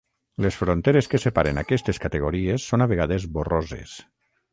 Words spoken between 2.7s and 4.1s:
són a vegades borroses.